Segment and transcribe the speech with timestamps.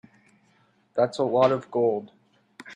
[0.95, 2.11] That's a lot of gold.